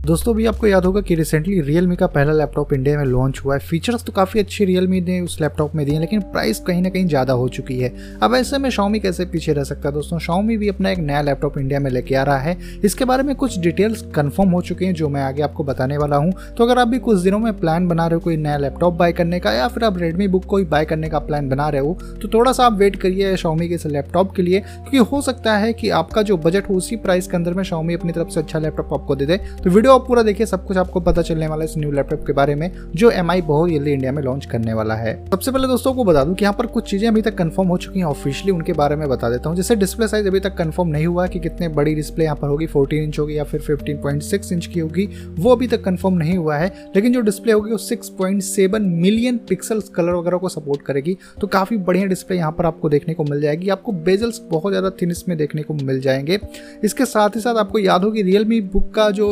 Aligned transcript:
दोस्तों 0.00 0.34
भी 0.34 0.44
आपको 0.46 0.66
याद 0.66 0.84
होगा 0.84 1.00
कि 1.00 1.14
रिसेंटली 1.14 1.60
रियलमी 1.60 1.96
का 1.96 2.06
पहला 2.06 2.32
लैपटॉप 2.32 2.72
इंडिया 2.72 2.98
में 2.98 3.04
लॉन्च 3.04 3.40
हुआ 3.44 3.54
है। 3.54 3.60
फीचर्स 3.60 4.04
तो 4.04 4.12
काफ़ी 4.12 4.40
अच्छी 4.40 4.64
रियलमी 4.64 5.00
ने 5.00 5.18
उस 5.20 5.36
लैपटॉप 5.40 5.74
में 5.74 5.84
दिए 5.86 5.98
लेकिन 6.00 6.20
प्राइस 6.22 6.60
कहीं 6.66 6.82
ना 6.82 6.88
कहीं 6.88 7.06
ज़्यादा 7.06 7.32
हो 7.32 7.48
चुकी 7.48 7.76
है। 7.78 7.92
अब 8.22 8.34
ऐसे 8.34 8.58
में 8.58 8.68
शाओमी 8.70 9.00
कैसे 9.00 9.24
पीछे 9.24 9.52
रह 9.52 9.64
सकता 9.64 9.88
है 9.88 9.94
दोस्तों? 9.94 10.18
शाओमी 10.18 10.56
भी 10.56 10.68
अपना 10.68 10.90
एक 10.90 10.98
नया 11.00 11.20
लैपटॉप 11.22 11.58
इंडिया 11.58 11.80
में 11.80 11.90
लेके 11.90 12.14
आ 12.14 12.22
रहा 12.22 12.38
है। 12.38 12.56
इसके 12.84 13.04
बारे 13.04 13.22
में 13.22 13.34
कुछ 13.34 13.58
डिटेल्स 13.58 14.02
कन्फर्म 14.14 14.50
हो 14.50 14.60
चुके 14.62 14.84
हैं, 14.84 14.94
जो 14.94 15.08
मैं 15.08 15.22
आगे 15.22 15.42
आपको 15.42 15.64
बताने 15.64 15.98
वाला 15.98 16.16
हूँ। 16.16 16.32
तो 16.56 16.64
अगर 16.64 16.78
आप 16.78 16.88
भी 16.88 16.98
कुछ 17.00 17.18
दिनों 17.18 17.38
में 17.38 17.52
प्लान 17.58 17.88
बना 17.88 18.06
रहे 18.06 18.14
हो 18.14 18.20
कोई 18.20 18.36
नया 18.36 18.56
लैपटॉप 18.56 18.94
बाय 18.94 19.12
करने 19.12 19.40
का, 19.40 19.52
या 19.52 19.68
फिर 19.68 19.84
आप 19.84 19.98
रेडमी 19.98 20.28
बुक 20.28 20.44
कोई 20.44 20.64
बाय 20.64 20.84
करने 20.84 21.08
का 21.08 21.18
प्लान 21.20 21.48
बना 21.48 21.68
रहे 21.68 21.80
हो 21.80 21.98
तो 22.22 22.28
थोड़ा 22.28 22.52
सा 22.52 22.66
आप 22.66 22.78
वेट 22.78 22.96
करिए 22.96 23.36
शाओमी 23.36 23.68
के 23.68 23.74
इस 23.74 23.86
लैपटॉप 23.88 24.34
के 24.36 24.42
लिए, 24.42 24.60
क्योंकि 24.60 25.10
हो 25.10 25.22
सकता 25.22 25.56
है 25.56 25.72
कि 25.72 25.90
आपका 26.00 26.22
जो 26.22 26.36
बजट 26.38 26.70
हो 26.70 26.74
उसी 26.74 26.96
प्राइस 26.98 27.26
के 27.26 27.36
अंदर 27.36 27.54
में 27.54 27.62
शाओमी 27.64 27.94
अपनी 27.94 28.12
तरफ़ 28.12 28.28
से 28.28 28.40
अच्छा 28.40 28.58
लैपटॉप 28.58 28.94
आपको 28.94 29.16
दे 29.16 29.26
दे। 29.26 29.36
तो 29.36 29.70
वीडियो 29.70 29.88
आप 29.92 30.06
पूरा 30.08 30.22
देखिए, 30.22 30.46
सब 30.46 30.66
कुछ 30.66 30.76
आपको 30.76 31.00
पता 31.00 31.22
चलने 31.22 31.46
वाला 31.46 31.64
है 31.64 31.70
इस 31.70 31.76
न्यू 31.78 31.90
लैपटॉप 31.92 32.26
के 32.26 32.32
बारे 32.32 32.54
में, 32.54 32.70
जो 32.96 33.10
एम 33.10 33.30
आई 33.30 33.40
बहुत 33.42 33.70
जल्दी 33.70 33.92
इंडिया 33.92 34.12
में 34.12 34.22
लॉन्च 34.22 34.46
करने 34.46 34.72
वाला 34.72 34.94
है। 34.94 35.14
सबसे 35.30 35.50
पहले 35.50 35.66
दोस्तों 35.66 35.92
को 35.94 36.04
बता 36.04 36.24
दूँ 36.24 36.34
कि 36.34 36.44
यहाँ 36.44 36.54
पर 36.58 36.66
कुछ 36.66 36.90
चीज़ें 36.90 37.08
अभी 37.08 37.22
तक 37.22 37.34
कंफर्म 37.34 37.68
हो 37.68 37.76
चुकी 37.76 37.98
हैं 37.98 38.06
ऑफिशियली 38.06 38.52
उनके 38.52 38.72
बारे 38.72 38.96
में 38.96 39.08
बता 39.08 39.30
देता 39.30 39.48
हूँ। 39.48 39.56
जैसे 39.56 39.76
डिस्प्ले 39.76 40.08
साइज़ 40.08 40.26
अभी 40.26 40.40
तक 40.40 40.54
कंफर्म 40.54 40.88
नहीं 40.88 41.06
हुआ 41.06 41.26
कि 41.26 41.40
कितने 41.40 41.68
बड़ी 41.68 41.94
डिस्प्ले 41.94 42.24
यहाँ 42.24 42.36
पर 42.36 42.48
होगी 42.48 42.66
14 42.66 43.02
इंच 43.02 43.18
होगी 43.18 43.38
या 43.38 43.44
फिर 43.44 43.60
15.6 43.60 44.52
इंच 44.52 44.66
की 44.66 44.80
होगी, 44.80 45.08
वो 45.38 45.52
अभी 45.52 45.66
तक 45.66 45.84
कंफर्म 45.84 46.14
नहीं 46.14 46.36
हुआ 46.36 46.56
है। 46.56 46.68
लेकिन 46.96 47.12
जो 47.12 47.20
डिस्प्ले 47.20 47.52
होगी, 47.52 47.72
वो 47.72 47.78
6.7 47.78 48.82
मिलियन 48.82 49.36
पिक्सल्स 49.48 49.88
कलर 49.88 50.12
वगैरह 50.12 50.38
को 50.38 50.48
सपोर्ट 50.48 50.82
करेगी। 50.82 51.16
तो 51.40 51.46
काफ़ी 51.46 51.76
बढ़िया 51.76 52.06
डिस्प्ले 52.06 52.36
यहाँ 52.36 52.52
पर 52.52 52.66
आपको 52.66 52.88
देखने 52.88 53.14
को 53.14 53.24
मिल 53.24 53.40
जाएगी। 53.40 53.68
आपको 53.68 53.92
बेजल्स 53.92 54.40
बहुत 54.50 54.72
ज़्यादा 54.72 54.90
थिन 54.90 55.10
इसमें 55.10 55.36
देखने 55.38 55.62
को 55.62 55.74
मिल 55.74 56.00
जाएँगे। 56.00 56.38
इसके 56.84 57.04
साथ 57.04 57.36
ही 57.36 57.40
साथ 57.40 57.54
आपको 57.54 57.78
याद 57.78 58.04
हो 58.04 58.10
कि 58.10 58.22
रियलमी 58.22 58.60
बुक 58.60 58.94
का 58.94 59.10
जो 59.10 59.28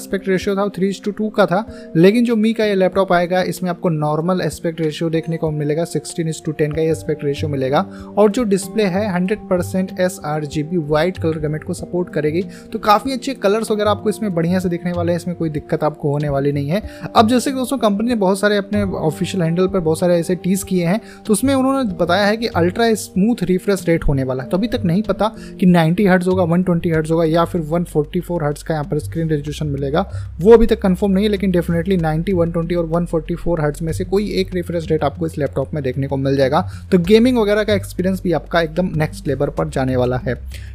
एस्पेक्ट 0.00 0.28
रेशियो 0.28 0.56
था 0.56 0.68
थ्री 0.70 0.92
टू 1.04 1.10
टू 1.12 1.28
का 1.30 1.46
था, 1.46 1.64
लेकिन 1.96 2.24
जो 2.24 2.36
मी 2.36 2.52
का 2.52 2.64
ये 2.64 2.74
लैपटॉप 2.74 3.12
आएगा, 3.12 3.42
इसमें 3.44 3.70
आपको 3.70 3.88
नॉर्मल 3.90 4.40
एस्पेक्ट 4.40 4.80
रेशियो 4.80 5.10
देखने 5.10 5.36
को 5.36 5.50
मिलेगा 5.52 5.84
सिक्सटीन 5.86 6.32
टू 6.44 6.52
टेन 6.52 6.72
का 6.72 6.82
ये 6.82 6.90
एस्पेक्ट 6.90 7.24
रेशियो 7.24 7.48
मिलेगा, 7.50 7.80
और 8.18 8.30
जो 8.30 8.44
डिस्प्ले 8.46 8.84
है 8.86 9.06
hundred 9.12 9.48
percent 9.48 9.98
S 10.00 10.18
R 10.26 10.44
G 10.46 10.62
B 10.62 10.76
white 10.88 11.18
colour 11.18 11.38
gamut 11.40 11.64
को 11.64 11.74
सपोर्ट 11.74 12.12
करेगी 12.12 12.42
तो 12.72 12.78
काफ़ी 12.80 13.12
अच्छे 13.12 13.34
कलर्स 13.36 13.70
वगैरह 13.70 13.90
आपको 13.90 14.10
इसमें 14.10 14.34
बढ़िया 14.34 14.58
से 14.58 14.68
दिखने 14.68 14.92
वाले 14.92 15.12
हैं, 15.12 15.18
इसमें 15.18 15.36
कोई 15.36 15.50
दिक्कत 15.50 15.84
आपको 15.84 16.10
होने 16.10 16.28
वाली 16.28 16.52
नहीं 16.52 16.68
है। 16.68 16.82
अब 17.06 17.28
जैसे 17.28 17.50
कि 17.50 17.56
दोस्तों 17.56 17.78
कंपनी 17.78 18.08
ने 18.08 18.14
बहुत 18.16 18.40
सारे 18.40 18.56
अपने 18.56 18.82
ऑफिशियल 18.82 19.42
हैंडल 19.42 19.66
पर 19.66 19.80
बहुत 19.80 19.98
सारे 20.00 20.18
ऐसे 20.18 20.34
टीज 20.36 20.62
किए 20.64 20.86
हैं 20.86 21.00
तो 21.26 21.32
उसमें 21.32 21.54
उन्होंने 21.54 21.92
बताया 21.96 22.26
है 22.26 22.36
कि 22.36 22.46
अल्ट्रा 22.56 22.92
स्मूथ 22.96 23.42
रिफ्रेश 23.44 23.84
रेट 23.88 24.04
होने 24.04 24.24
वाला 24.24 24.42
है। 24.42 24.48
तो 24.48 24.56
अभी 24.56 24.68
तक 24.68 24.82
नहीं 24.84 25.02
पता 25.02 25.28
कि 25.60 25.66
90 25.66 26.06
हर्ट्ज 26.08 26.28
होगा 26.28 26.44
120 26.46 26.94
हर्ट्ज 26.94 27.10
होगा, 27.10 27.24
या 27.24 27.44
फिर 27.44 27.60
वन 27.62 27.84
फोर्टी 27.84 28.20
फोर 28.20 28.44
हर्ट्स 28.44 28.62
का 28.62 28.74
यहाँ 28.74 28.84
पर 28.84 28.98
स्क्रीन 29.00 29.28
रेजोल्यूशन 29.30 29.66
मिलेगा। 29.68 29.89
वो 30.40 30.52
अभी 30.52 30.66
तक 30.66 30.80
कंफर्म 30.82 31.12
नहीं 31.12 31.24
है, 31.24 31.30
लेकिन 31.30 31.50
डेफिनेटली 31.50 31.96
90 31.96 32.32
120 32.34 32.76
और 32.76 32.86
144 32.88 33.60
हर्ट्ज 33.60 33.82
में 33.82 33.92
से 33.92 34.04
कोई 34.04 34.30
एक 34.40 34.54
रिफ्रेश 34.54 34.90
रेट 34.90 35.04
आपको 35.04 35.26
इस 35.26 35.38
लैपटॉप 35.38 35.74
में 35.74 35.82
देखने 35.84 36.06
को 36.06 36.16
मिल 36.16 36.36
जाएगा। 36.36 36.60
तो 36.92 36.98
गेमिंग 37.00 37.38
वगैरह 37.38 37.64
का 37.64 37.74
एक्सपीरियंस 37.74 38.22
भी 38.22 38.32
आपका 38.32 38.60
एकदम 38.60 38.90
नेक्स्ट 38.96 39.28
लेवल 39.28 39.48
पर 39.48 39.68
जाने 39.68 39.96
वाला 39.96 40.16
है। 40.18 40.34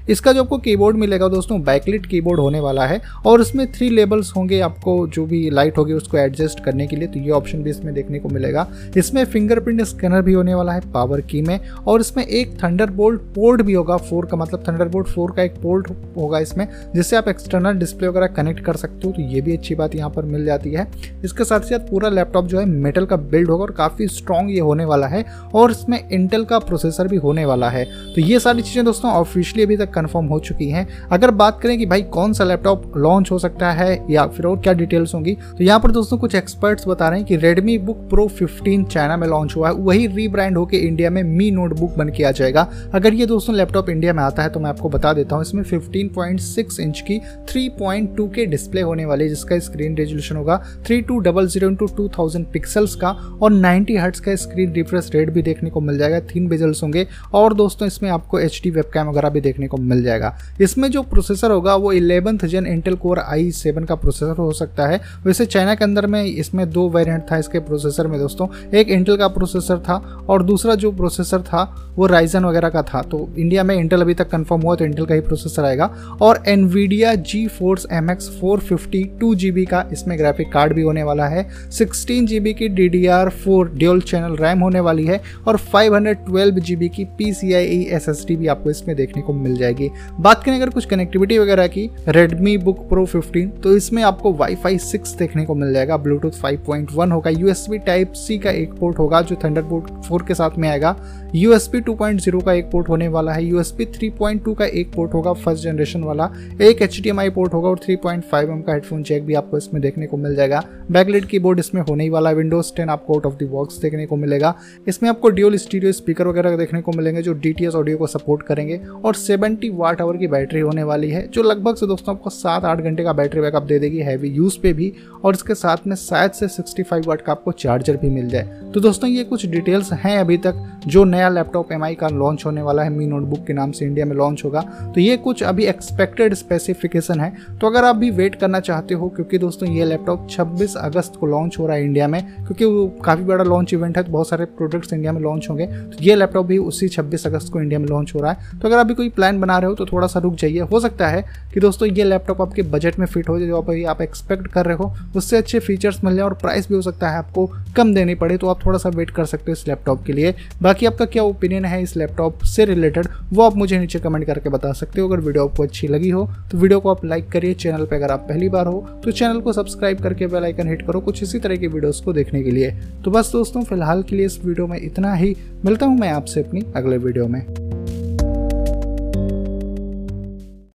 इसका 0.10 0.32
जो 0.34 0.44
आपको 0.44 0.58
कीबोर्ड 0.58 0.98
मिलेगा 0.98 1.28
दोस्तों 1.28 1.62
बैकलिट 1.64 2.06
कीबोर्ड 2.06 2.40
होने 2.40 2.60
वाला 2.60 2.86
है, 2.86 3.02
और 3.26 3.42
इसमें 3.42 3.66
थ्री 3.72 3.90
लेबल्स 3.90 4.32
होंगे 4.36 4.60
आपको, 4.62 4.96
जो 5.08 5.26
भी 5.26 5.50
लाइट 5.50 5.78
होगी 5.78 5.94
उसको 5.94 6.18
एडजस्ट 6.18 6.64
करने 6.64 6.88
के 6.88 6.96
लिए 6.96 7.08
तो 7.08 7.20
ये 7.20 7.30
ऑप्शन 7.32 7.64
भी 7.64 7.70
इसमें 7.70 7.94
देखने 7.94 8.20
को 8.20 8.30
मिलेगा। 8.30 8.68
इसमें 8.98 9.24
फिंगरप्रिंट 9.26 9.82
स्कैनर 9.84 10.22
भी 10.22 10.34
होने 10.34 10.54
वाला 10.54 10.74
है 10.74 10.82
पावर 10.92 11.22
की 11.22 11.42
में, 11.42 11.60
और 11.78 12.02
इसमें 12.02 12.26
एक 12.26 12.58
थंडर 12.64 12.90
पोर्ट 12.98 13.62
भी 13.62 13.74
होगा 13.74 13.98
फोर 14.00 14.26
का 14.26 14.38
मतलब 14.38 14.64
थंडर 14.68 15.04
फोर 15.06 15.32
का 15.32 15.44
एक 15.44 15.54
पोर्ट 15.62 15.88
होगा 16.18 16.40
इसमें, 16.40 16.68
जिससे 16.96 17.16
आप 17.16 17.28
एक्सटर्नल 17.28 17.74
डिस्प्ले 17.76 18.08
वगैरह 18.08 18.28
कनेक्ट 18.36 18.60
कर 18.60 18.76
सकते 18.76 19.05
हो। 19.05 19.05
तो 19.08 19.22
ये 19.24 19.42
भी 19.42 19.56
अच्छी 19.58 19.76
बात 19.76 19.96
यहाँ 19.96 20.10
पर 20.10 20.26
मिल 20.26 20.46
जाती 20.46 20.72
है। 20.72 20.88
इसके 21.24 21.44
साथ 21.44 21.60
साथ 21.62 21.90
पूरा 21.90 22.10
लैपटॉप 22.10 22.46
जो 22.46 22.60
है 22.60 22.66
मेटल 22.66 23.06
का 23.06 23.16
बिल्ड 23.16 23.50
होगा 23.50 23.64
और 23.64 23.72
काफ़ी 23.74 24.08
स्ट्रॉन्ग 24.08 24.52
ये 24.52 24.60
होने 24.62 24.86
वाला 24.86 25.08
है 25.08 25.24
और 25.56 25.72
इसमें 25.72 25.98
इंटेल 26.10 26.44
का 26.46 26.60
प्रोसेसर 26.62 27.08
भी 27.08 27.18
होने 27.18 27.46
वाला 27.46 27.70
है। 27.70 27.86
तो 28.16 28.22
ये 28.22 28.40
सारी 28.40 28.62
चीज़ें 28.62 28.84
दोस्तों 28.86 29.12
ऑफिशियली 29.12 29.64
अभी 29.64 29.78
तक 29.78 29.94
कंफर्म 29.94 30.26
हो 30.26 30.40
चुकी 30.42 30.70
हैं। 30.70 30.88
अगर 31.10 31.32
बात 31.34 31.60
करें 31.62 31.78
कि 31.78 31.86
भाई 31.86 32.02
कौन 32.12 32.34
सा 32.34 32.44
लैपटॉप 32.44 32.98
लॉन्च 32.98 33.32
हो 33.32 33.40
सकता 33.40 33.72
है 33.74 34.00
या 34.12 34.26
फिर 34.28 34.46
और 34.46 34.60
क्या 34.60 34.74
डिटेल्स 34.76 35.14
होंगी 35.16 35.34
तो 35.34 35.64
यहाँ 35.64 35.80
पर 35.80 35.92
दोस्तों 35.92 36.18
कुछ 36.18 36.36
एक्सपर्ट्स 36.36 36.88
बता 36.88 37.10
रहे 37.10 37.20
हैं 37.20 37.28
कि 37.28 37.36
रेडमी 37.38 37.78
बुक 37.80 37.98
प्रो 38.10 38.28
15 38.34 38.84
चाइना 38.86 39.18
में 39.18 39.28
लॉन्च 39.28 39.56
हुआ 39.56 39.70
है। 39.70 39.74
वही 39.76 40.08
रीब्रांड 40.08 40.58
होकर 40.58 40.78
इंडिया 40.78 41.10
में 41.10 41.22
मी 41.26 41.50
नोटबुक 41.52 41.96
बन 41.98 42.10
के 42.10 42.24
आ 42.24 42.32
जाएगा। 42.32 42.68
अगर 42.94 43.14
ये 43.14 43.26
दोस्तों 43.26 43.56
लैपटॉप 43.56 43.90
इंडिया 43.90 44.14
में 44.14 44.24
आता 44.24 44.44
है 44.44 44.50
तो 44.50 44.60
मैं 44.60 44.70
आपको 44.70 44.90
बता 44.90 45.14
देता 45.14 45.36
हूँ, 45.36 45.44
इसमें 45.44 45.64
15.6 45.66 46.80
इंच 46.80 47.02
की 47.02 47.20
3.2 47.48 48.28
के 48.28 48.46
डिस्प्ले 48.46 48.82
होने 48.82 48.95
वाली 49.04 49.24
है, 49.24 49.30
जिसका 49.30 49.58
स्क्रीन 49.60 49.96
रेजोल्यूशन 49.98 50.36
होगा 50.36 50.58
three 50.86 51.02
two 51.02 51.18
double 51.20 51.48
zero 51.48 51.70
into 51.70 51.86
two 51.88 52.08
thousand 52.10 52.46
pixels 52.46 52.96
का 52.96 53.10
और 53.42 53.52
90 53.52 53.98
हर्ट्स 53.98 54.20
का 54.20 54.36
स्क्रीन 54.36 54.74
रिफ्रेश 54.74 55.10
रेट 55.14 55.30
भी 55.30 55.42
देखने 55.42 55.70
को 55.70 55.82
मिल 55.82 55.98
जाएगा। 55.98 56.20
तीन 56.26 56.48
बेजल्स 56.48 56.84
होंगे। 56.84 57.08
और 57.34 57.54
दोस्तों, 57.54 57.88
इसमें 57.88 58.10
आपको 58.10 58.40
एच 58.40 58.60
डी 58.64 58.70
वेबकैम 58.70 59.08
वगैरह 59.08 59.30
भी 59.30 59.42
देखने 59.42 59.68
को 59.68 59.78
मिल 59.78 60.04
जाएगा। 60.04 60.36
इसमें 60.62 60.90
जो 60.92 61.02
प्रोसेसर 61.04 61.52
होगा, 61.52 61.76
वो 61.76 61.92
eleventh 61.92 62.46
gen 62.46 62.68
Intel 62.68 62.96
Core 62.96 63.20
i 63.20 63.52
seven 63.52 63.84
का 63.84 63.96
प्रोसेसर 63.96 64.38
हो 64.38 64.52
सकता 64.52 64.88
है। 64.88 65.02
वैसे 65.26 65.46
चाइना 65.46 65.76
के 65.76 65.84
अंदर 65.84 66.08
में 66.08 66.24
इसमें 66.24 66.70
दो 66.70 66.88
वेरियंट 66.90 67.26
था 67.32 67.38
इसके 67.38 67.60
प्रोसेसर 67.60 68.08
में, 68.08 68.20
दोस्तों। 68.20 68.48
एक 68.74 68.90
इंटेल 68.90 69.18
का 69.18 69.28
प्रोसेसर 69.28 69.80
था 69.80 69.96
और 70.30 70.44
दूसरा 70.44 70.76
जो 70.76 70.92
प्रोसेसर 70.92 71.42
था, 71.42 71.64
वो 71.96 72.06
राइजन 72.06 72.46
वगैरह 72.46 72.70
का 72.70 72.82
था। 72.84 73.02
तो 73.02 73.28
इंडिया 73.38 73.64
में 73.64 73.76
इंटेल 73.76 74.02
अभी 74.02 74.14
तक 74.14 74.30
कन्फर्म 74.30 74.62
हुआ 74.62 74.76
तो 74.76 74.86
इंटेल 74.86 75.06
का 75.06 75.16
ही 75.16 75.22
प्रोसेसर 75.22 75.66
आएगा। 75.66 75.86
और 76.22 76.44
Nvidia 76.48 77.14
GeForce 77.50 77.86
M 77.92 78.12
X 78.12 78.30
four 78.40 78.60
two 78.94 79.36
G 79.36 79.52
B 79.52 79.66
का 79.66 79.90
इसमें 79.92 80.18
ग्राफिक 80.20 80.52
कार्ड 80.52 80.74
भी 80.74 80.82
होने 80.82 81.04
वाला 81.04 81.26
है 81.26 81.48
सिक्सटीन 81.72 82.26
जी 82.26 82.40
बी 82.40 82.54
की 82.54 82.68
D 82.68 82.90
D 82.90 83.06
R 83.08 83.30
four 83.30 83.70
dual 83.70 84.02
channel 84.02 84.36
RAM 84.36 84.60
होने 84.60 84.80
वाली 84.80 85.06
है 85.06 85.22
और 85.48 85.58
five 85.58 85.96
hundred 85.96 86.18
twelve 86.18 86.56
G 86.56 86.76
B 86.76 86.90
की 86.90 87.06
P 87.06 87.34
C 87.34 87.54
I 87.54 87.82
S 87.92 88.10
S 88.10 88.26
D 88.28 88.36
भी 88.36 88.48
आपको 88.48 88.70
इसमें 88.70 88.96
देखने 88.96 89.22
को 89.22 89.34
मिल 89.34 89.58
जाएगी। 89.58 89.90
बात 90.20 90.44
करें 90.44 90.56
अगर 90.56 90.70
कुछ 90.70 90.86
कनेक्टिविटी 90.86 91.38
वगैरह 91.38 91.68
की 91.68 91.90
रेडमी 92.08 92.58
बुक 92.58 92.80
प्रो 92.90 93.06
फिफ्टीन 93.06 93.50
तो 93.50 93.76
इसमें 93.78 94.04
आपको 94.04 94.34
वाई 94.34 94.56
फाई 94.56 94.78
सिक्स 94.78 95.16
देखने 95.16 95.46
को 95.46 95.56
मिल 95.56 95.74
जाएगा 95.74 95.98
ब्लूटूथ 95.98 96.32
फाइव 96.32 96.64
पॉइंट 96.68 96.92
वन 96.92 97.12
होगा 97.12 97.30
यूएसबी 97.30 97.78
टाइप 97.78 98.12
सी 98.14 98.38
का 98.38 98.52
एक 98.52 98.74
पोर्ट 98.74 99.00
होगा 99.00 99.22
जो 99.22 99.36
थंडरबोल्ट 99.36 100.04
फोर 100.04 100.24
के 100.28 100.34
साथ 100.34 100.58
में 100.58 100.70
आएगा 100.70 100.96
यूएसबी 101.36 101.82
टू 101.82 101.94
पॉइंट 101.94 102.22
ज़ीरो 102.22 102.40
का 102.40 102.54
एक 102.54 102.70
पोर्ट 102.72 102.90
होने 102.90 103.08
वाला 103.08 103.32
है 103.34 103.46
यूएसबी 103.46 103.86
थ्री 103.86 104.10
पॉइंट 104.10 104.44
टू 104.46 104.54
का 104.54 104.66
एक 104.66 104.94
पोर्ट 104.94 105.14
होगा 105.14 105.34
फ़र्स्ट 105.34 105.64
जनरेशन 105.64 106.04
वाला, 106.04 106.30
एक 106.62 106.82
H 106.82 107.00
D 107.02 107.10
M 107.10 107.20
I 107.20 107.30
port 107.30 107.54
होगा 107.54 107.70
और 107.70 107.80
थ्री 107.86 107.96
पॉइंट 107.96 108.24
फाइव 108.24 108.52
एम 108.52 108.62
का 108.62 108.75
हेडफोन 108.76 109.04
जैक 109.04 109.26
भी 109.26 109.34
आपको 109.34 109.58
इसमें 109.58 109.82
देखने 109.82 110.08
को 110.08 110.18
मिल 110.18 110.36
जाएगा। 110.36 110.64
बैकलेट 110.92 111.26
कीबोर्ड 111.26 111.60
इसमें 111.60 111.82
होने 111.82 112.04
ही 112.04 112.10
वाला 112.10 112.30
है। 112.30 112.36
विंडोज़ 112.36 112.72
टेन 112.76 112.90
आपको 112.90 113.14
आउट 113.14 113.26
ऑफ़ 113.26 113.34
द 113.34 113.48
बॉक्स 113.52 113.78
देखने 113.78 114.06
को 114.06 114.16
मिलेगा। 114.16 114.54
इसमें 114.88 115.10
आपको 115.10 115.30
ड्यूल 115.30 115.56
स्टीडियो 115.58 115.92
स्पीकर 115.92 116.28
वगैरह 116.28 116.58
देखने 116.58 116.82
को 116.82 116.92
मिलेंगे 116.92 117.22
जो 117.22 117.34
डीटीएस 117.34 117.76
ऑडियो 117.76 117.98
को 117.98 118.08
सपोर्ट 118.08 118.44
करेंगे 118.44 118.80
और 119.06 119.16
सेवेंटी 119.16 119.70
वाट 119.70 120.02
आवर 120.02 120.18
की 120.18 120.28
बैटरी 120.28 120.60
होने 120.60 120.84
वाली 120.84 121.10
है, 121.10 121.28
जो 121.28 121.44
लगभग 121.44 121.76
से 121.76 121.88
दोस्तों 121.88 122.16
आपको 122.16 122.30
सात 122.30 122.66
आठ 122.66 122.82
घंटे 122.82 123.04
का 123.04 123.14
बैटरी 123.14 123.42
बैकअप 123.42 123.64
दे 123.64 123.80
देगी 123.80 124.00
हैवी 124.00 124.30
यूज़ 124.30 124.60
पे 124.64 124.74
भी 124.74 124.92
और 125.24 125.34
इसके 125.34 125.56
साथ 125.56 125.88
में 125.88 125.96
शायद 125.96 126.32
से 126.32 126.48
65 126.48 127.08
वाट 127.08 127.22
का 127.22 127.32
आपको 127.32 127.52
चार्जर 127.52 127.98
भी 127.98 128.10
मिल 128.10 128.30
जाए। 128.30 128.44
तो 128.74 128.80
दोस्तों 128.80 129.10
ये 129.10 129.24
कुछ 129.24 129.46
डिटेल्स 129.46 129.92
हैं 129.94 130.18
अभी 130.20 130.38
तक 130.38 130.82
जो 130.88 131.04
नया 131.04 131.30
लैपटॉप 131.30 131.72
एमआई 131.72 131.96
का 131.96 132.08
लॉन्च 132.08 132.46
होने 132.46 132.62
वाला 132.62 132.84
है। 132.84 132.90
मी 132.90 133.06
नोटबुक 133.06 133.46
के 133.48 133.54
नाम 133.54 133.72
से 133.72 133.86
इंडिया 133.86 134.06
में 134.06 134.16
लॉन्च 134.16 134.42
होगा। 134.46 134.62
तो 134.96 135.02
ये 135.02 135.18
कुछ 135.18 135.44
अभी 135.44 135.66
एक्सपेक्टेड 135.66 136.34
स्पेसिफिकेशन 136.34 137.20
है। 137.20 137.34
तो 137.62 137.68
अगर 137.68 137.84
आप 137.84 137.96
भी 137.96 138.10
वेट 138.12 138.36
करना 138.36 138.55
चाहते 138.60 138.94
हो? 138.94 139.08
क्योंकि 139.10 139.38
दोस्तों, 139.38 139.70
ये 139.70 139.86
लैपटॉप 139.86 140.28
26 140.30 140.76
अगस्त 140.78 141.16
को 141.16 141.28
लॉन्च 141.28 141.58
हो 141.60 141.68
रहा 141.68 141.76
है 141.76 141.84
इंडिया 141.84 142.08
में, 142.08 142.22
क्योंकि 142.36 142.66
वो 142.66 142.88
काफ़ी 143.06 143.24
बड़ा 143.24 143.44
लॉन्च 143.44 143.74
इवेंट 143.74 143.98
है 143.98 144.04
तो 144.04 144.12
बहुत 144.12 144.30
सारे 144.30 144.46
प्रोडक्ट्स 144.48 144.94
इंडिया 144.94 145.12
में 145.12 145.22
लॉन्च 145.22 145.48
होंगे। 145.50 145.66
तो 145.66 146.04
ये 146.04 146.16
लैपटॉप 146.16 146.46
भी 146.46 146.58
उसी 146.58 146.88
26 146.88 147.26
अगस्त 147.28 147.52
को 147.54 147.62
इंडिया 147.62 147.80
में 147.80 147.88
लॉन्च 147.88 148.12
हो 148.16 148.20
रहा 148.20 148.32
है। 148.32 148.60
तो 148.60 148.68
अगर 148.68 148.78
अभी 148.78 148.94
कोई 148.94 149.10
प्लान 149.10 149.40
बना 149.40 149.58
रहे 149.58 149.70
हो 149.70 149.76
तो 149.76 149.86
थोड़ा 149.86 150.08
सा 150.08 150.20
रुक 150.20 150.36
जाइए। 150.36 150.60
हो 150.62 150.80
सकता 150.80 151.08
है 151.08 151.24
कि 151.56 151.62
दोस्तों, 151.62 151.88
ये 151.88 152.04
लैपटॉप 152.04 152.42
आपके 152.42 152.62
बजट 152.62 152.98
में 153.00 153.06
फिट 153.08 153.30
हो 153.30 153.38
जाए, 153.40 153.48
जो 153.48 153.58
आप 153.58 153.70
आप 153.90 154.02
एक्सपेक्ट 154.02 154.48
कर 154.48 154.66
रहे 154.66 154.76
हो, 154.78 154.92
उससे 155.16 155.38
अच्छे 155.38 155.60
फीचर्स 155.60 156.04
मिल 156.04 156.16
जाए 156.16 156.24
और 156.24 156.34
प्राइस 156.36 156.68
भी 156.70 156.76
हो 156.76 156.82
सकता 156.82 157.10
है 157.10 157.18
आपको 157.18 157.46
कम 157.76 157.94
देनी 157.94 158.16
पड़े 158.16 158.38
तो 158.38 158.48
आप 158.48 158.66
थोड़ा 158.66 158.78
सा 158.80 158.90
वेट 158.90 159.10
कर 159.12 159.26
सकते 159.26 159.52
हो 159.52 159.54
इस 159.54 159.68
लैपटॉप 159.68 160.04
के 160.06 160.14
लिए। 160.14 160.34
बाकी 160.62 160.86
आपका 160.86 161.06
क्या 161.06 161.24
ओपिनियन 161.24 161.66
है 161.66 161.82
इस 161.84 161.96
लैपटॉप 161.98 162.44
से 162.46 162.66
रिलेटेड 162.66 163.08
वो 163.34 163.44
आप 163.44 163.56
मुझे 163.58 163.80
नीचे 163.80 164.00
कमेंट 164.00 164.26
करके 164.26 164.50
बता 164.50 164.72
सकते 164.74 165.02
हो। 165.02 165.08
अगर 165.08 165.20
वीडियो 165.20 165.48
आपको 165.48 165.64
अच्छी 165.64 165.88
लगी 165.88 166.10
हो 166.10 166.28
तो 166.52 166.58
वीडियो 166.58 166.80
को 166.80 166.90
आप 166.90 167.06
लाइक 167.06 167.30
करिए। 167.32 167.54
चैनल 167.56 167.86
पर 167.86 167.96
अगर 167.96 168.12
आप 168.12 168.26
पहली 168.30 168.50
बार 168.50 168.68
हो 168.68 168.80
तो 169.04 169.12
चैनल 169.12 169.40
को 169.42 169.54
सब्सक्राइब 169.54 170.02
करके 170.04 170.28
बेल 170.28 170.44
आइकन 170.44 170.70
हिट 170.70 170.86
करो 170.88 171.00
कुछ 171.02 171.24
इसी 171.24 171.40
तरह 171.40 171.56
की 171.56 171.68
वीडियोस 171.68 172.02
को 172.02 172.14
देखने 172.14 172.44
के 172.44 172.52
लिए। 172.52 172.72
तो 173.06 173.12
बस 173.12 173.32
दोस्तों, 173.32 173.64
फ़िलहाल 173.64 174.04
के 174.04 174.16
लिए 174.16 174.26
इस 174.26 174.40
वीडियो 174.46 174.68
में 174.68 174.80
इतना 174.80 175.14
ही। 175.14 175.36
मिलता 175.66 175.86
हूँ 175.86 175.98
मैं 176.00 176.10
आपसे 176.12 176.42
अपनी 176.42 176.66
अगले 176.76 176.98
वीडियो 176.98 177.28
में। 177.28 177.65